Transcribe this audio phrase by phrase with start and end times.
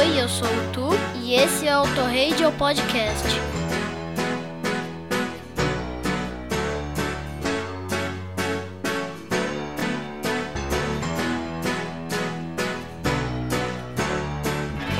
[0.00, 0.88] Oi, eu sou o Tu
[1.22, 3.59] e esse é o Autorradio Podcast.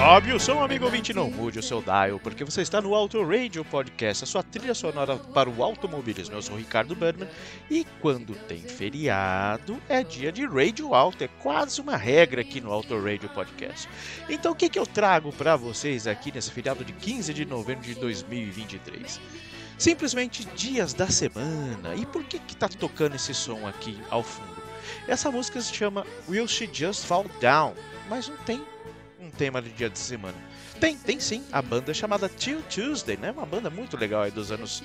[0.00, 3.22] Sobe o som, amigo ouvinte, não mude o seu dial, porque você está no Auto
[3.22, 6.34] Radio Podcast, a sua trilha sonora para o automobilismo.
[6.34, 7.28] Eu sou o Ricardo Berman
[7.70, 12.72] e quando tem feriado é dia de Radio Alto, é quase uma regra aqui no
[12.72, 13.86] Auto Radio Podcast.
[14.26, 17.84] Então o que, que eu trago para vocês aqui nesse feriado de 15 de novembro
[17.84, 19.20] de 2023?
[19.76, 21.94] Simplesmente dias da semana.
[21.94, 24.62] E por que que tá tocando esse som aqui ao fundo?
[25.06, 27.74] Essa música se chama Will She Just Fall Down,
[28.08, 28.64] mas não tem
[29.30, 30.36] um tema de dia de semana.
[30.80, 33.30] Tem, tem sim, a banda chamada Till Tuesday, né?
[33.30, 34.82] Uma banda muito legal aí dos anos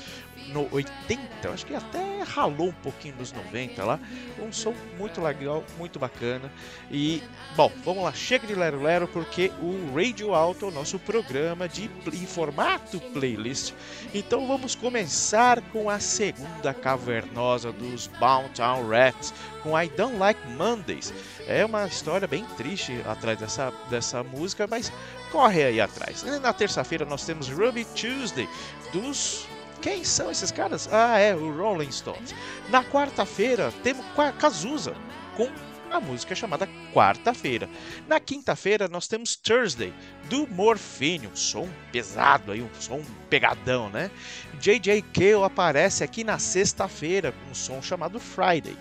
[0.48, 3.99] no 80, acho que até ralou um pouquinho nos 90 lá.
[4.40, 6.52] Um som muito legal, muito bacana.
[6.91, 7.21] E,
[7.55, 11.68] bom, vamos lá, chega de Lero Lero, porque o Radio Alto é o nosso programa
[11.68, 13.73] de em formato playlist.
[14.13, 21.13] Então vamos começar com a segunda cavernosa dos Boundtown Rats, com I Don't Like Mondays.
[21.48, 24.91] É uma história bem triste atrás dessa, dessa música, mas
[25.32, 26.23] corre aí atrás.
[26.41, 28.48] Na terça-feira nós temos Ruby Tuesday,
[28.91, 29.48] dos
[29.81, 30.90] quem são esses caras?
[30.91, 32.34] Ah, é o Rolling Stones.
[32.70, 34.05] Na quarta-feira temos
[34.40, 34.95] Cazuza
[35.35, 35.49] com
[35.91, 37.70] a música chamada Quarta-feira.
[38.07, 39.93] Na quinta-feira nós temos Thursday
[40.29, 44.12] do Morfine, um som pesado aí, um som pegadão, né?
[44.59, 48.76] JJ Cale aparece aqui na sexta-feira com um som chamado Friday.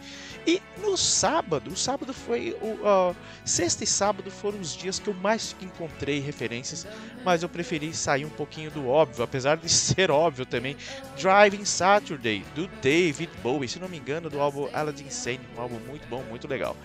[0.46, 5.08] E no sábado, o sábado foi o uh, sexta e sábado foram os dias que
[5.08, 6.86] eu mais encontrei referências,
[7.24, 10.76] mas eu preferi sair um pouquinho do óbvio, apesar de ser óbvio também.
[11.16, 15.80] Driving Saturday do David Bowie, se não me engano, do álbum Aladdin Sane, um álbum
[15.80, 16.76] muito bom, muito legal.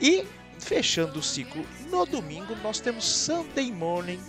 [0.00, 0.24] E
[0.60, 4.20] fechando o ciclo, no domingo nós temos Sunday Morning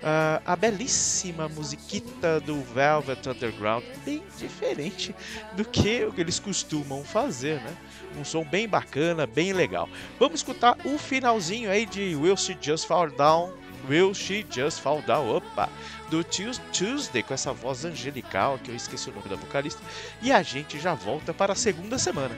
[0.00, 5.14] Uh, a belíssima musiquita do Velvet Underground, bem diferente
[5.52, 7.76] do que eles costumam fazer, né?
[8.16, 9.88] Um som bem bacana, bem legal.
[10.18, 13.52] Vamos escutar o finalzinho aí de Will She Just Fall Down?
[13.90, 15.36] Will She Just Fall Down?
[15.36, 15.68] Opa!
[16.08, 19.82] Do Tuesday, com essa voz angelical, que eu esqueci o nome da vocalista.
[20.22, 22.34] E a gente já volta para a segunda semana.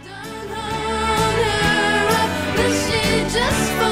[3.33, 3.91] Will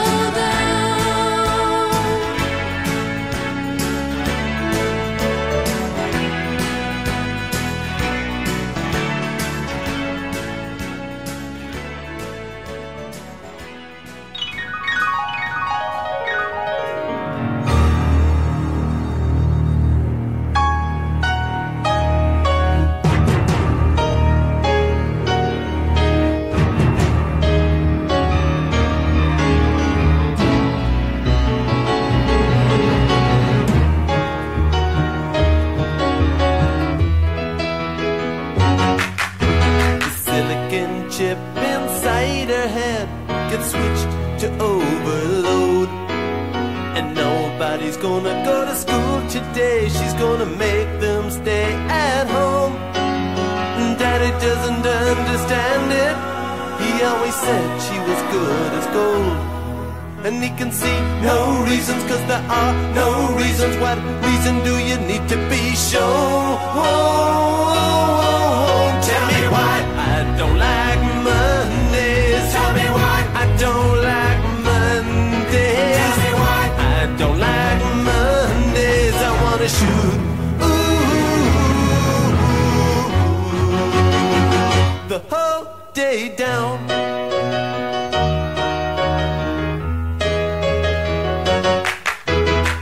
[86.00, 86.76] day down.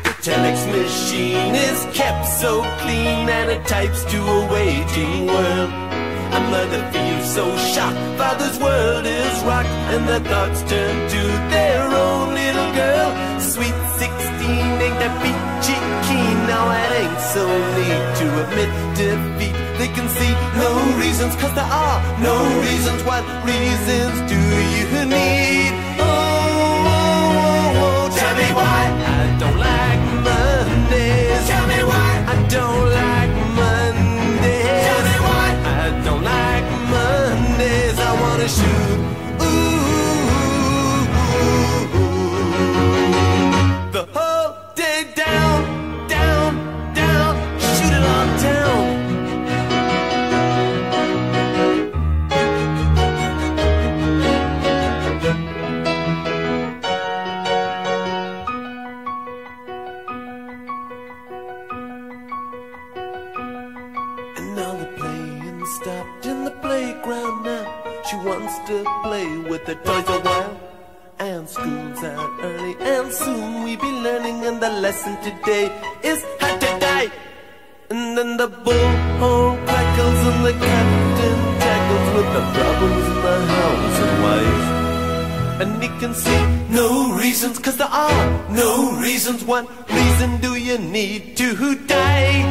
[0.06, 2.52] The telex machine is kept so
[2.82, 5.70] clean and it types to a waiting world.
[6.38, 11.22] A mother feels so shocked, father's world is rocked, and the thoughts turn to
[11.54, 13.10] their own little girl.
[13.52, 16.36] Sweet 16, ain't that peachy keen?
[16.52, 17.44] Now it ain't so
[17.76, 19.47] neat to admit defeat
[19.88, 23.02] we can see no reasons, cause there are no reasons.
[23.04, 24.40] What reasons do
[24.74, 25.72] you need?
[25.98, 28.16] Oh, oh, oh, oh.
[28.16, 28.80] tell me why
[29.16, 31.46] I don't like Mondays.
[31.48, 34.84] Tell me why I don't like Mondays.
[34.86, 35.46] Tell me why
[35.80, 37.98] I don't like Mondays.
[37.98, 39.27] I wanna shoot.
[69.58, 70.60] With the toys a while.
[71.18, 74.46] And school's out early, and soon we be learning.
[74.46, 75.66] And the lesson today
[76.02, 77.10] is how to die.
[77.90, 83.98] And then the bullhorn crackles and the captain tackles with the problems in the house
[84.04, 84.66] and wife.
[85.62, 86.40] And he can see
[86.70, 89.44] no reasons, cause there are no reasons.
[89.44, 92.42] What reason do you need to die?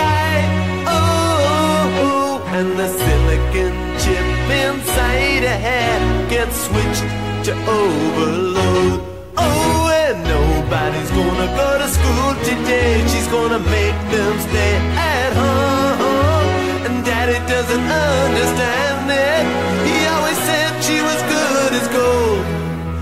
[0.00, 0.42] Die,
[0.86, 2.02] oh, oh.
[2.02, 2.54] oh.
[2.58, 7.06] and the silicon chip inside a head gets switched
[7.46, 9.00] to overload.
[9.36, 13.06] Oh, and nobody's gonna go to school today.
[13.06, 14.74] She's gonna make them stay
[15.14, 16.86] at home.
[16.86, 19.42] And daddy doesn't understand it.
[19.88, 22.44] He always said she was good as gold.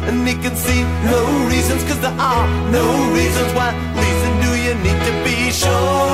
[0.08, 0.82] And he can see
[1.12, 2.86] no reasons, cause there are no
[3.18, 3.50] reasons.
[3.54, 3.70] Why
[4.04, 6.13] reason do you need to be sure?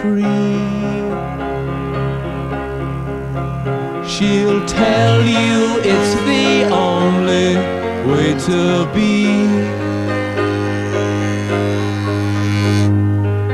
[0.00, 0.96] Free.
[4.08, 7.56] She'll tell you it's the only
[8.10, 9.26] way to be.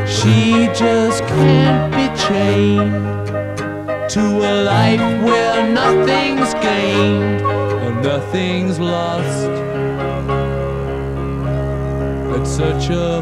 [0.07, 3.27] She just can't be chained
[4.11, 9.49] to a life where nothing's gained and nothing's lost
[12.37, 13.22] at such a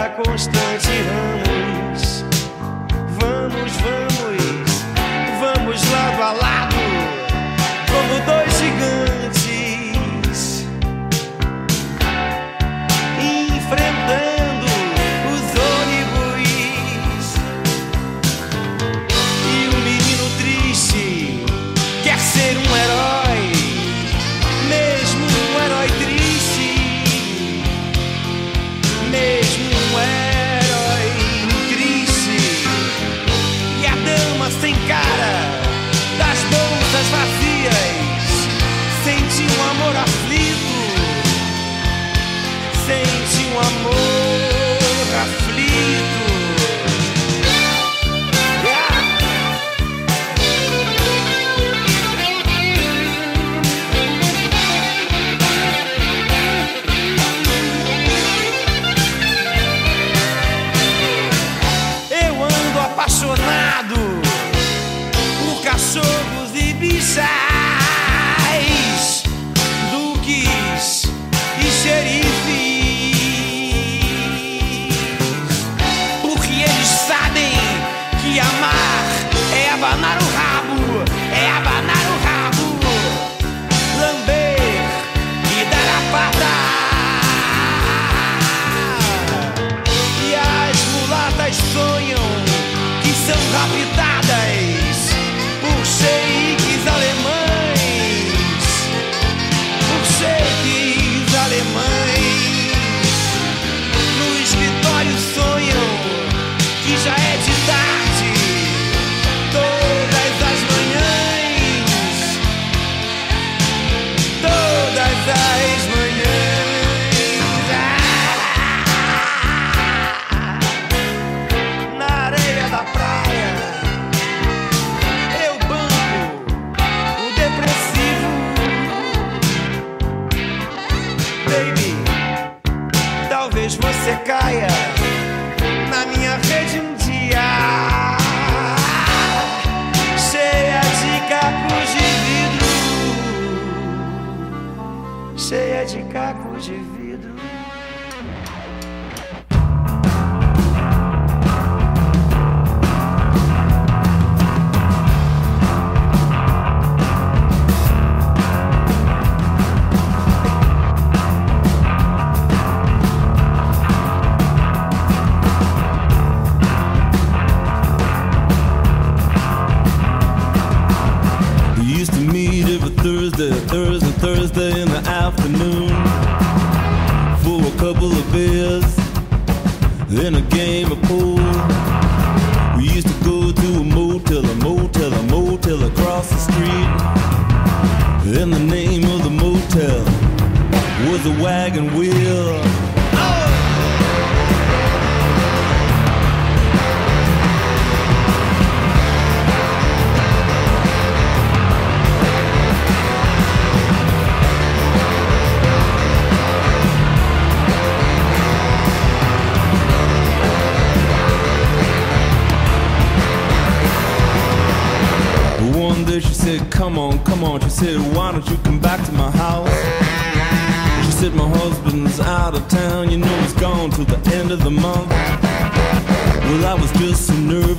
[0.00, 1.19] a constante né?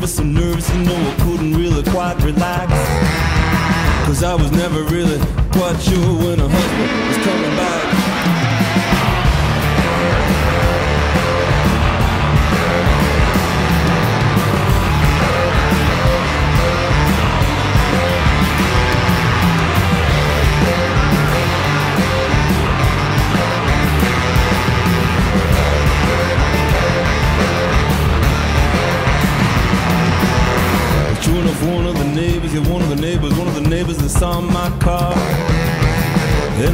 [0.01, 2.71] Was so nervous, you know I couldn't really quite relax.
[4.07, 5.19] Cause I was never really
[5.51, 7.40] quite sure when a husband was coming.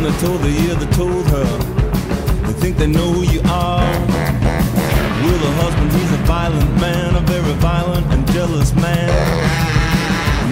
[0.07, 1.43] I told the year that told her.
[2.47, 3.91] They think they know who you are.
[5.23, 9.09] Will her husband, he's a violent man, a very violent and jealous man.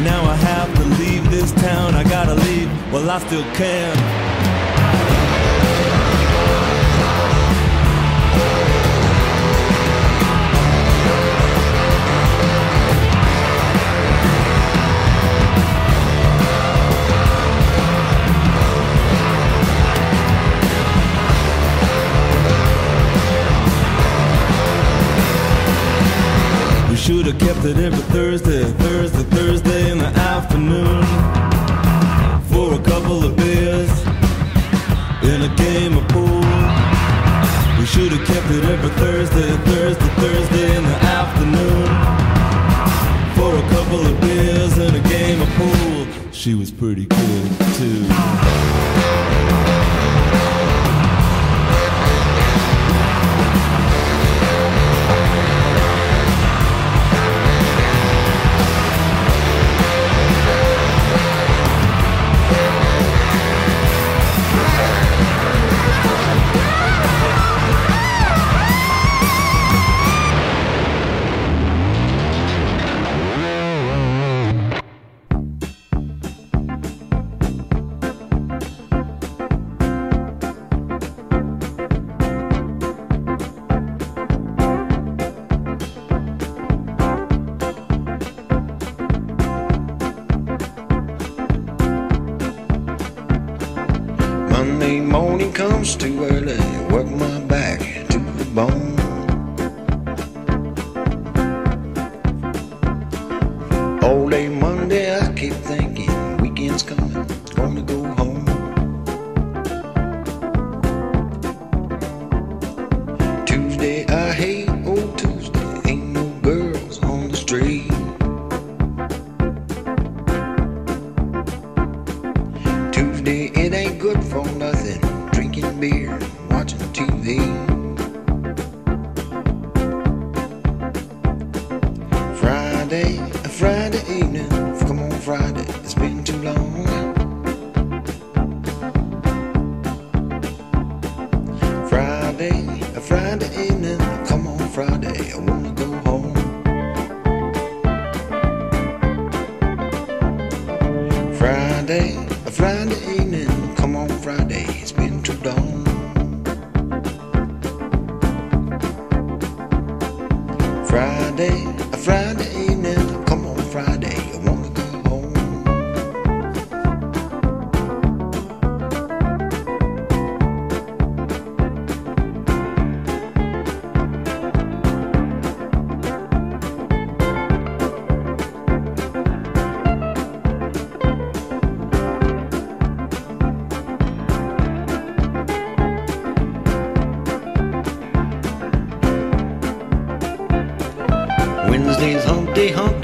[0.03, 4.25] Now I have to leave this town, I gotta leave while well, I still can.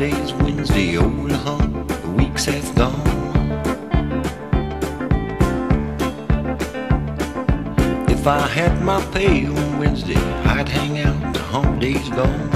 [0.01, 2.95] Monday's Wednesday, old hum, the weeks have gone.
[8.09, 10.15] If I had my pay on Wednesday,
[10.55, 12.49] I'd hang out, the hump days gone.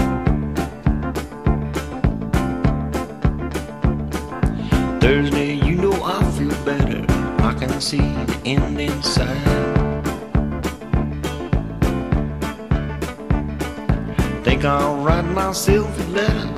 [4.99, 7.05] Thursday, you know I feel better,
[7.43, 9.37] I can see the end inside.
[14.43, 16.54] Think I'll write myself a letter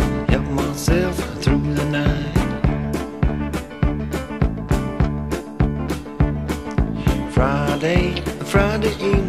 [8.57, 9.26] Try to eat.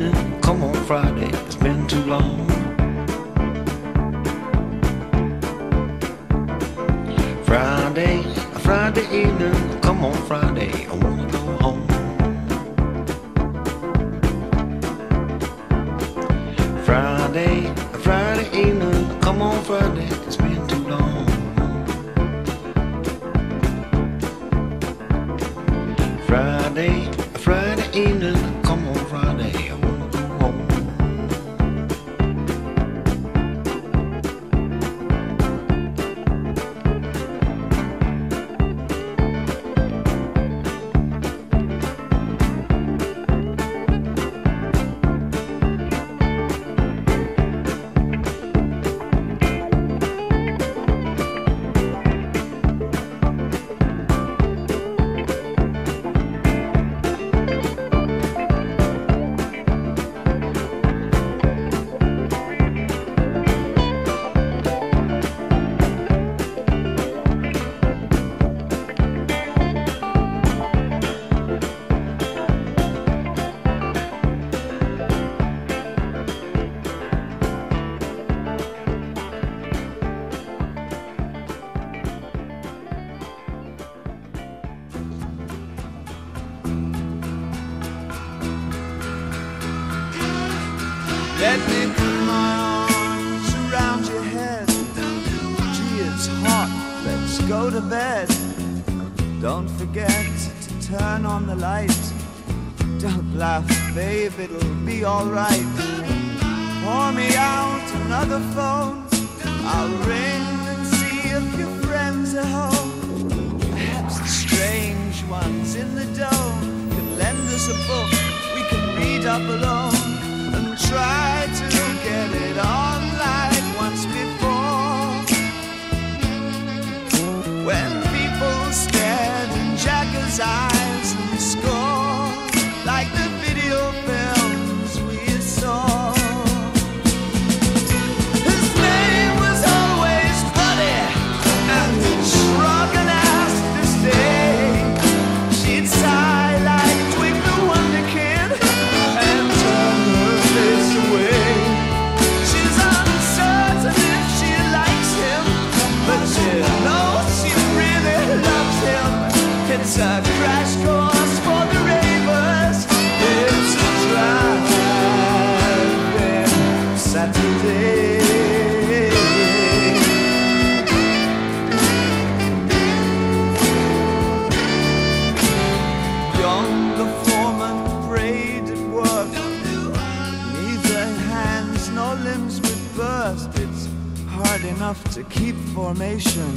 [184.59, 186.55] hard enough to keep formation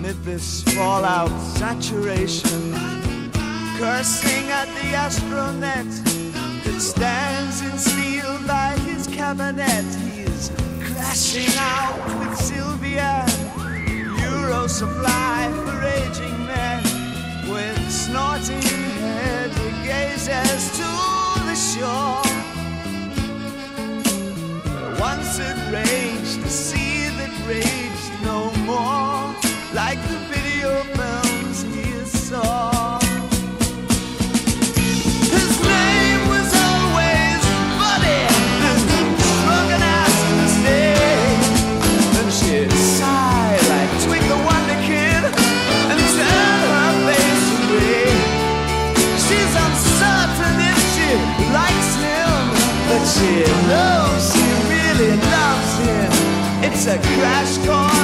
[0.00, 2.72] mid this fallout saturation.
[3.78, 5.90] Cursing at the astronet
[6.64, 13.24] that stands in steel by his cabinet, he's crashing out with Sylvia.
[14.22, 16.82] Euro supply for raging men
[17.50, 18.62] with snorting
[19.00, 20.90] head, he gazes to
[21.48, 22.22] the shore.
[25.00, 26.89] Once it raged, the sea
[27.50, 29.34] rage no more.
[29.74, 31.29] Like the video film
[56.82, 57.99] It's a crash course.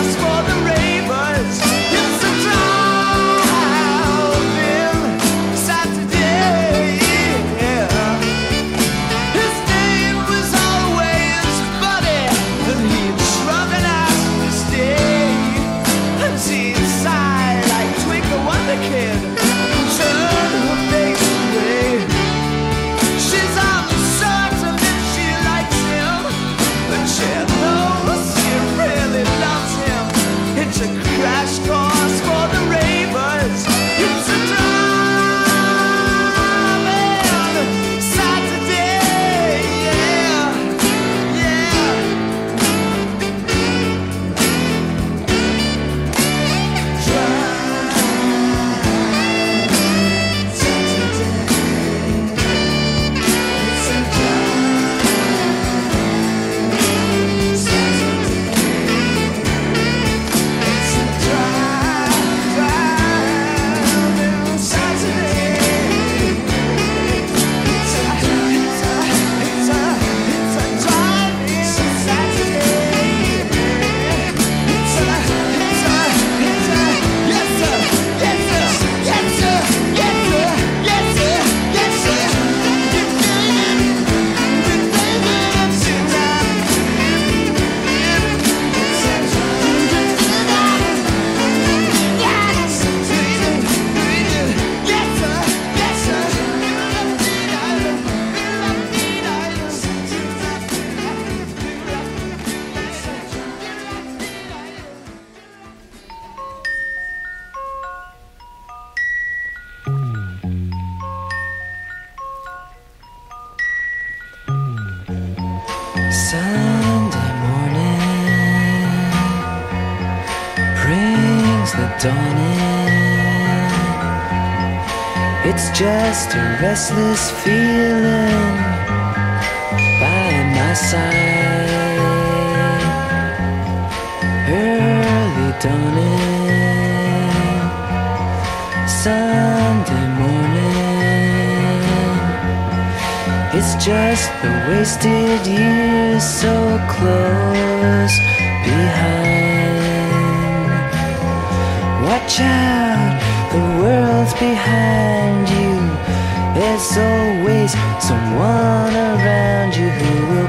[126.89, 127.66] restless feeling.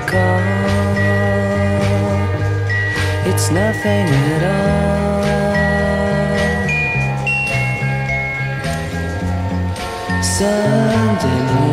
[0.07, 0.39] Who call.
[3.31, 5.17] It's nothing at all.
[10.23, 11.66] Sunday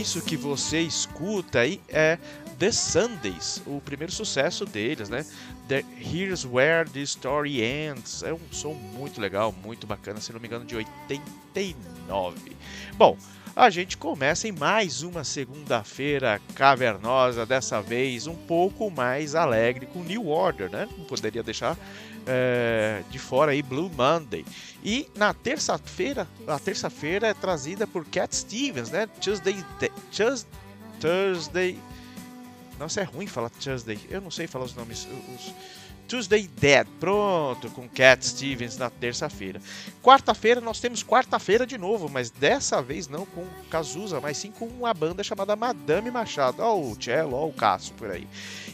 [0.00, 2.18] isso que você escuta aí é
[2.58, 5.26] The Sundays, o primeiro sucesso deles, né?
[5.68, 8.22] The Here's Where the Story Ends.
[8.22, 12.56] É um som muito legal, muito bacana, se não me engano, de 89.
[12.94, 13.16] Bom,
[13.54, 20.02] a gente começa em mais uma segunda-feira cavernosa, dessa vez um pouco mais alegre com
[20.02, 20.88] New Order, né?
[20.96, 21.76] Não poderia deixar
[22.26, 24.44] é, de fora aí Blue Monday.
[24.82, 29.06] E na terça-feira, a terça-feira é trazida por Cat Stevens, né?
[29.20, 29.64] Tuesday,
[30.10, 30.50] Tuesday,
[31.00, 31.78] Thursday.
[32.78, 33.98] Nossa, é ruim falar Tuesday.
[34.08, 35.06] Eu não sei falar os nomes.
[35.34, 35.54] Os,
[36.10, 39.62] Tuesday Dead, pronto, com Cat Stevens na terça-feira.
[40.02, 44.66] Quarta-feira nós temos quarta-feira de novo, mas dessa vez não com Cazuza, mas sim com
[44.66, 46.64] uma banda chamada Madame Machado.
[46.64, 48.26] Ó o Cello, ó o Cássio por aí.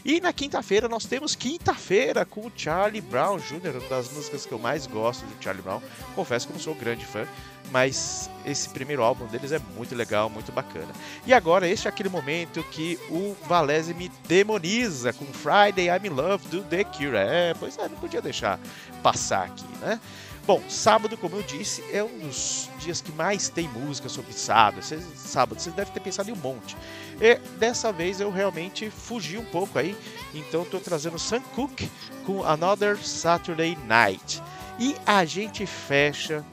[0.03, 4.51] E na quinta-feira nós temos quinta-feira com o Charlie Brown Jr., uma das músicas que
[4.51, 5.81] eu mais gosto do Charlie Brown.
[6.15, 7.27] Confesso que não sou grande fã,
[7.71, 10.91] mas esse primeiro álbum deles é muito legal, muito bacana.
[11.25, 16.09] E agora, este é aquele momento que o Valese me demoniza com Friday I'm in
[16.09, 17.17] Love do The Cure.
[17.17, 18.59] É, pois é, não podia deixar
[19.01, 19.99] passar aqui, né?
[20.47, 24.81] Bom, sábado, como eu disse, é um dos dias que mais tem música sobre sábado.
[24.81, 26.77] Vocês, sábado, vocês devem ter pensado em um monte.
[27.19, 29.93] E dessa vez eu realmente fugi um pouco aí,
[30.33, 31.91] então estou trazendo Sam Cooke
[32.25, 34.41] com Another Saturday Night.
[34.79, 36.45] E a gente fecha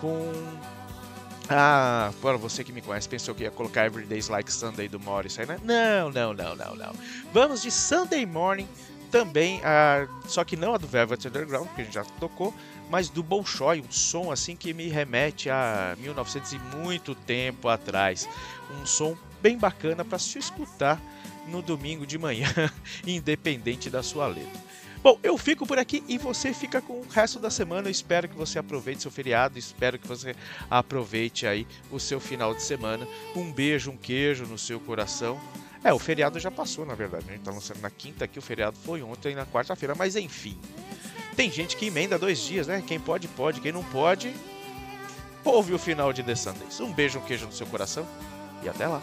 [0.00, 0.32] com.
[1.48, 5.46] Ah, para você que me conhece, pensou que ia colocar Everyday's Like Sunday do Morrissey,
[5.46, 5.58] né?
[5.62, 6.92] Não, não, não, não, não.
[7.32, 8.66] Vamos de Sunday Morning,
[9.10, 12.54] também, ah, só que não a do Velvet Underground, que a gente já tocou,
[12.90, 18.28] mas do Bolshoi, um som assim que me remete a 1900 e muito tempo atrás.
[18.80, 21.00] Um som bem bacana para se escutar
[21.48, 22.52] no domingo de manhã,
[23.06, 24.65] independente da sua letra.
[25.06, 27.86] Bom, eu fico por aqui e você fica com o resto da semana.
[27.86, 30.34] Eu espero que você aproveite seu feriado, espero que você
[30.68, 33.06] aproveite aí o seu final de semana.
[33.32, 35.40] Um beijo, um queijo no seu coração.
[35.84, 37.26] É, o feriado já passou, na verdade.
[37.28, 40.58] A gente tá lançando na quinta aqui, o feriado foi ontem na quarta-feira, mas enfim.
[41.36, 42.82] Tem gente que emenda dois dias, né?
[42.84, 43.60] Quem pode, pode.
[43.60, 44.34] Quem não pode,
[45.44, 46.80] ouve o final de The Sundays.
[46.80, 48.04] Um beijo, um queijo no seu coração
[48.60, 49.00] e até lá.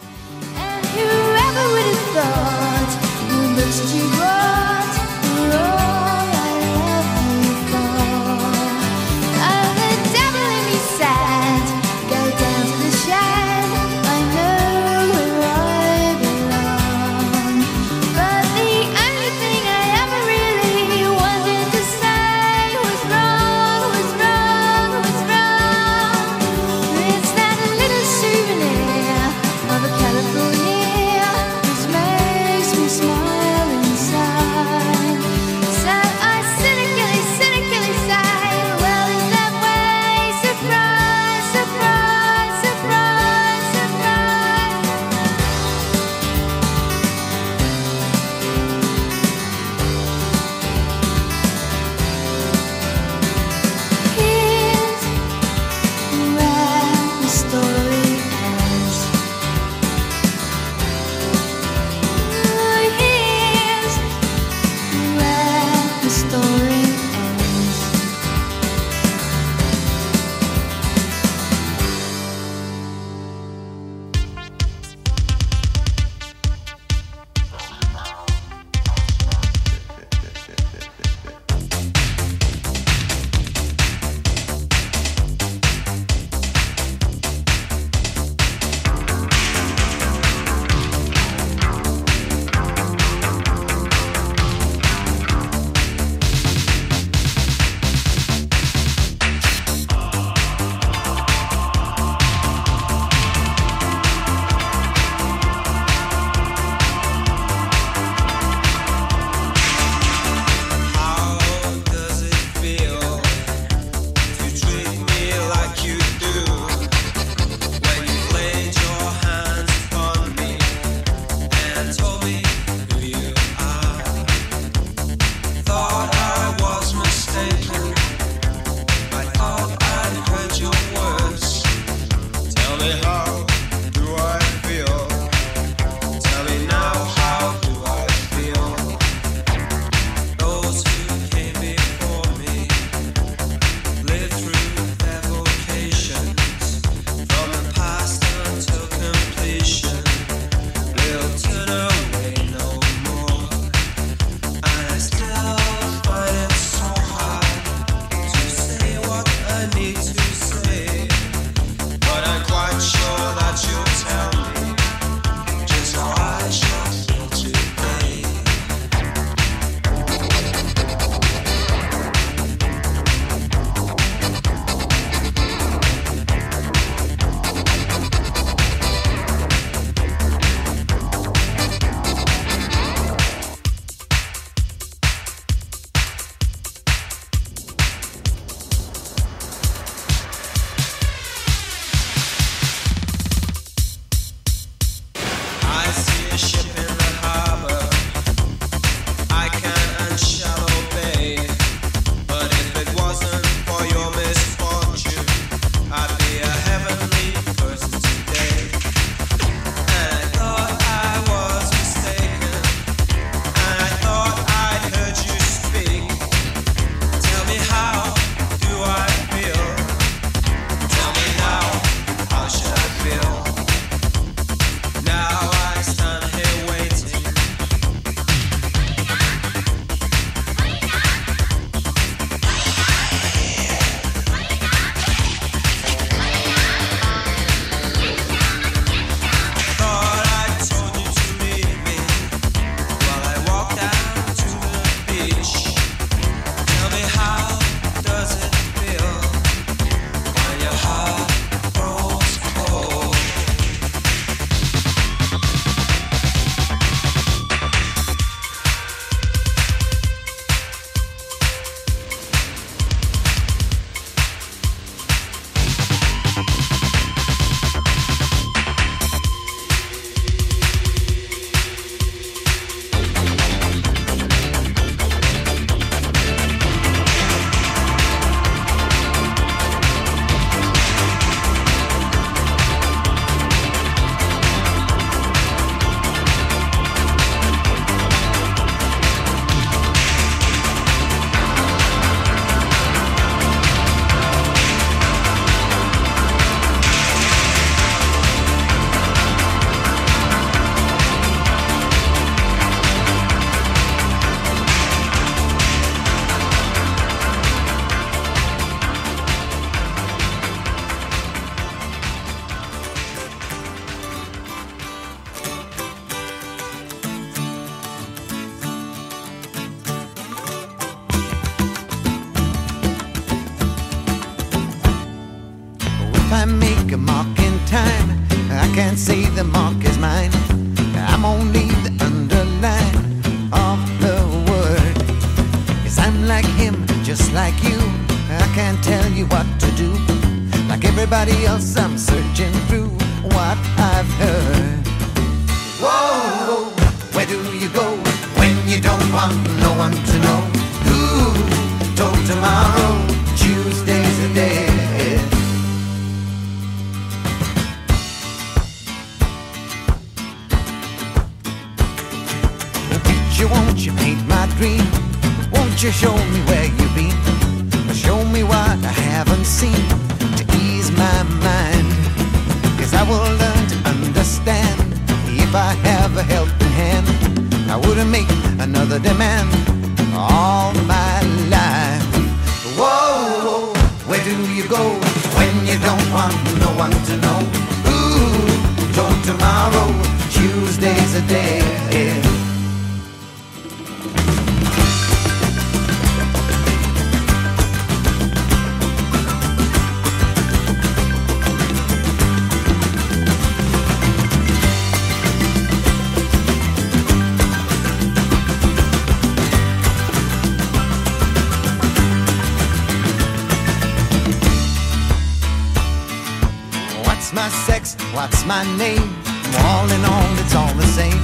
[417.84, 419.12] Max, what's my name?
[419.60, 421.20] All in all, it's all the same.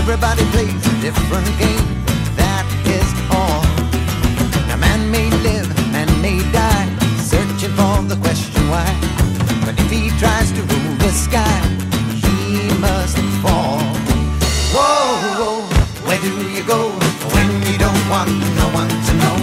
[0.00, 1.86] Everybody plays a different game.
[2.34, 3.62] That is all.
[4.74, 6.90] A man may live, man may die,
[7.22, 8.90] searching for the question why.
[9.64, 11.60] But if he tries to rule the sky,
[12.18, 13.78] he must fall.
[14.74, 15.62] Whoa, whoa,
[16.04, 16.90] where do you go
[17.30, 19.36] when you don't want no one to know?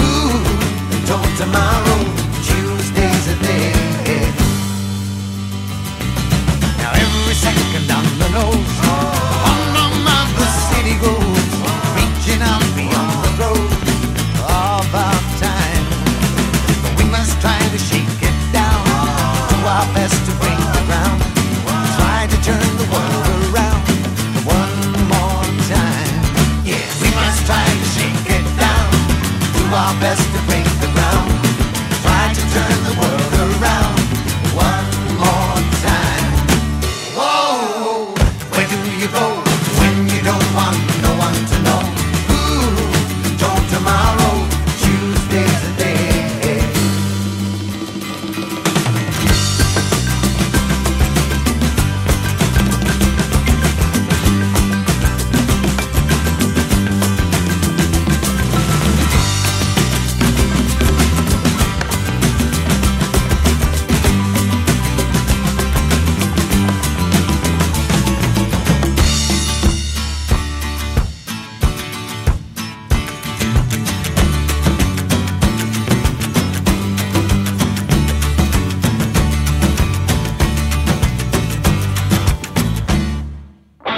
[0.00, 2.03] Ooh, told tomorrow.
[8.44, 8.73] house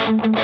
[0.06, 0.36] Thank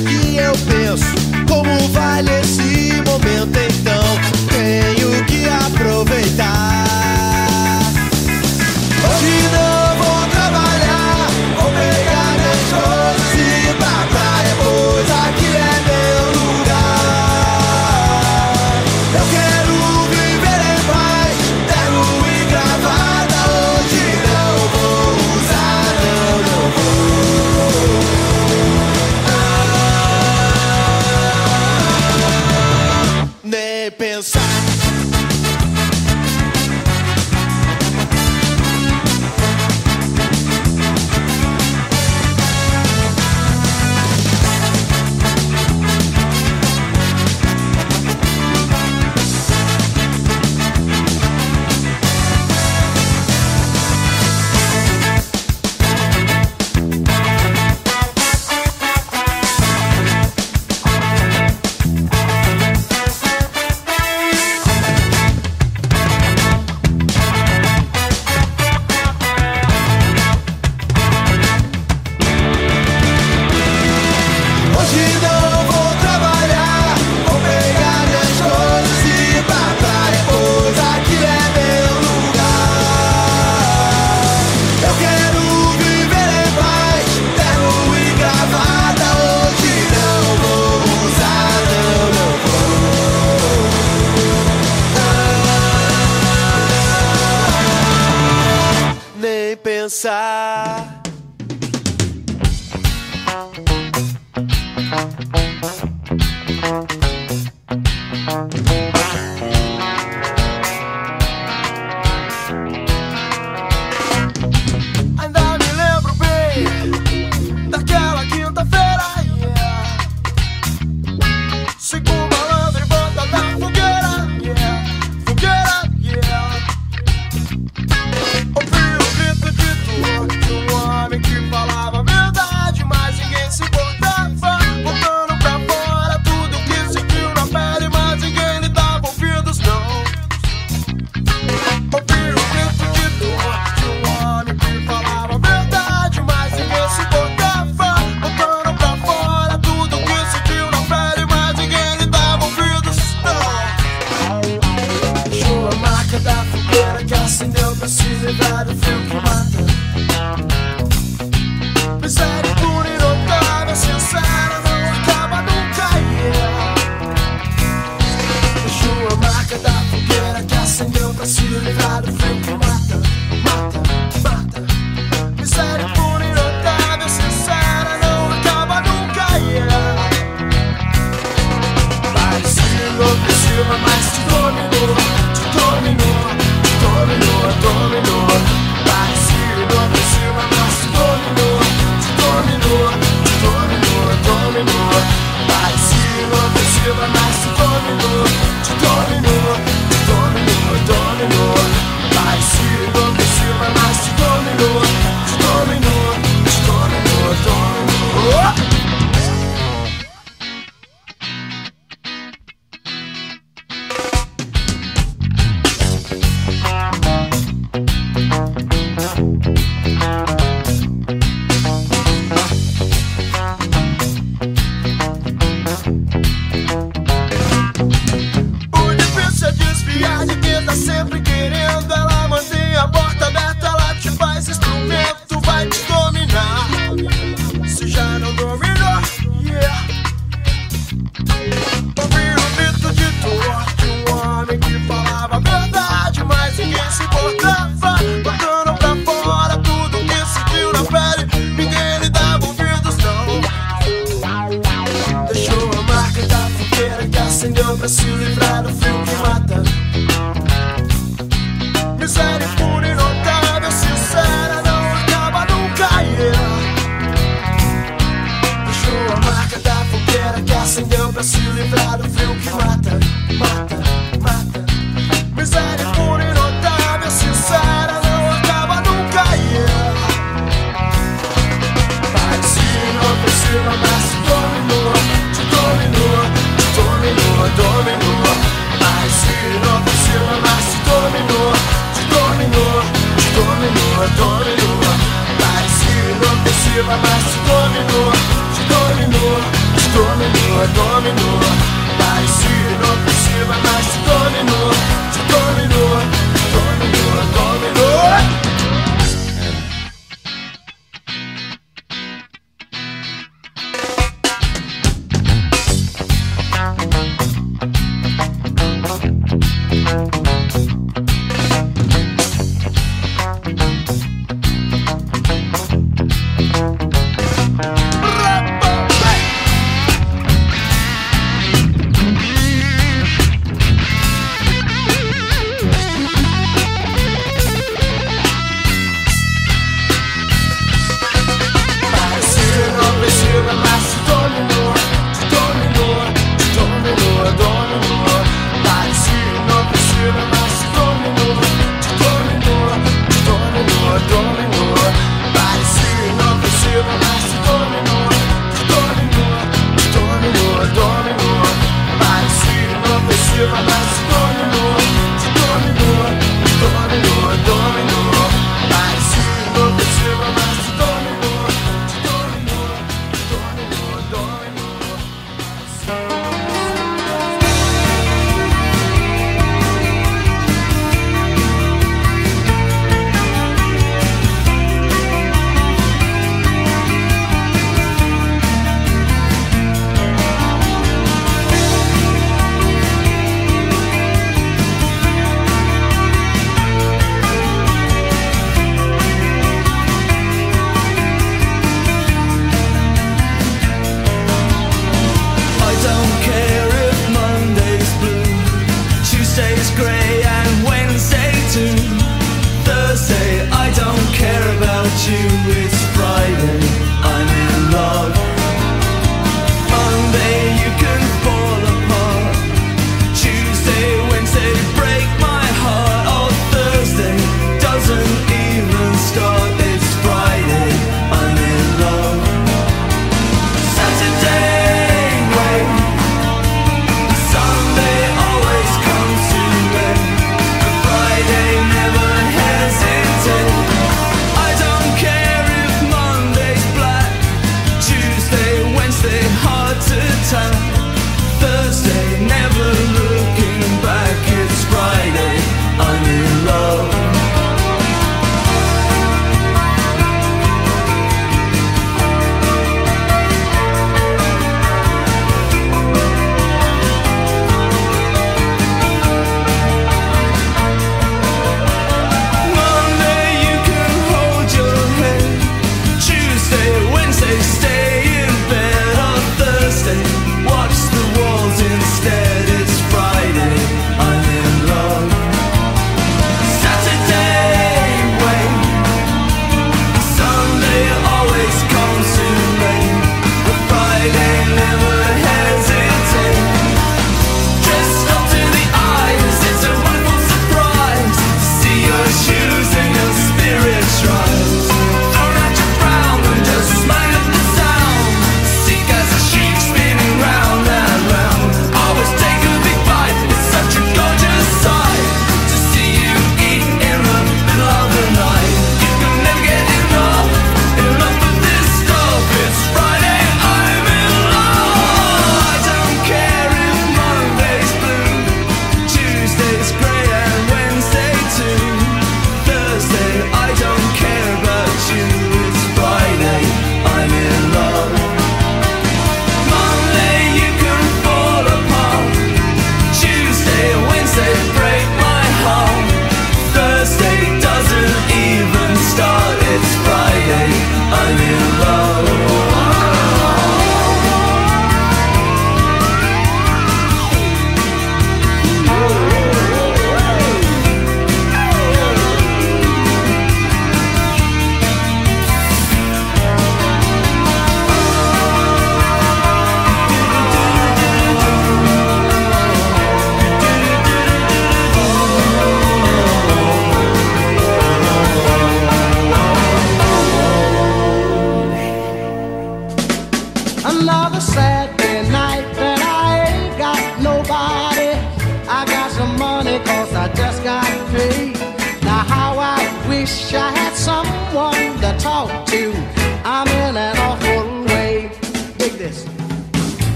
[0.00, 1.04] que eu penso,
[1.48, 3.71] como vale esse momento então?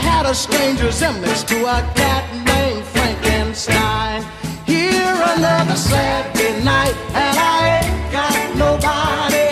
[0.00, 4.24] Had a strange resemblance to a cat named Frankenstein.
[4.66, 9.48] Here another Saturday night, and I ain't got nobody.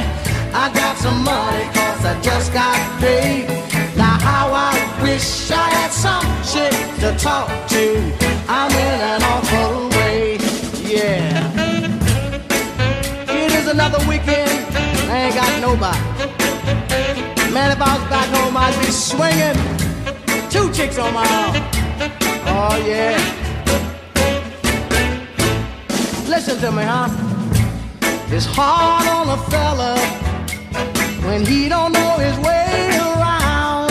[0.54, 3.46] I got some money cause I just got paid.
[3.96, 7.84] Now how I wish I had some chick to talk to.
[8.48, 10.38] I'm in an awful way,
[10.82, 11.52] yeah.
[13.28, 14.66] It is another weekend,
[15.10, 15.98] I ain't got nobody.
[17.52, 19.87] Man, if I was back home, I'd be swinging
[21.00, 21.54] arm.
[22.46, 23.16] Oh, yeah.
[26.26, 27.08] Listen to me, huh?
[28.30, 29.96] It's hard on a fella
[31.26, 33.90] when he don't know his way around.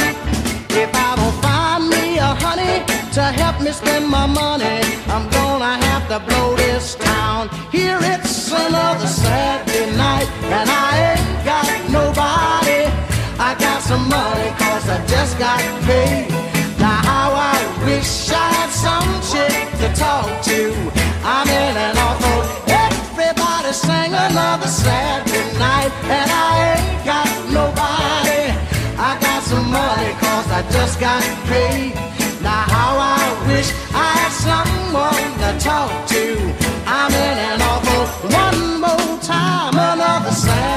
[0.70, 2.84] If I don't find me a honey
[3.14, 7.50] to help me spend my money, I'm gonna have to blow this town.
[7.72, 10.28] Here it's another Saturday night,
[10.58, 12.82] and I ain't got nobody.
[13.40, 16.57] I got some money cause I just got paid.
[17.88, 20.60] Wish I had some chick to talk to.
[21.24, 28.44] I'm in an awful everybody sang another Saturday night and I ain't got nobody.
[29.00, 31.96] I got some money cause I just got paid.
[32.44, 36.24] Now how I wish I had someone to talk to.
[36.86, 38.04] I'm in an awful
[38.44, 40.77] one more time another Saturday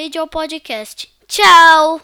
[0.00, 1.12] vídeo ou podcast.
[1.28, 2.00] Tchau!